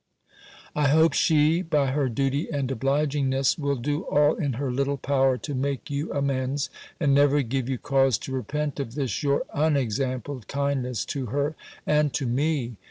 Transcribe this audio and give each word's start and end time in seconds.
"I 0.75 0.87
hope 0.87 1.13
she, 1.13 1.61
by 1.61 1.91
her 1.91 2.09
duty 2.09 2.49
and 2.51 2.69
obligingness, 2.71 3.59
will 3.59 3.75
do 3.75 4.01
all 4.05 4.33
in 4.33 4.53
her 4.53 4.71
little 4.71 4.97
power 4.97 5.37
to 5.37 5.53
make 5.53 5.91
you 5.91 6.11
amends, 6.11 6.71
and 6.99 7.13
never 7.13 7.43
give 7.43 7.69
you 7.69 7.77
cause 7.77 8.17
to 8.25 8.31
repent 8.31 8.79
of 8.79 8.95
this 8.95 9.21
your 9.21 9.43
unexampled 9.53 10.47
kindness 10.47 11.05
to 11.13 11.27
her 11.27 11.55
and 11.85 12.11
to 12.15 12.25
me. 12.25 12.77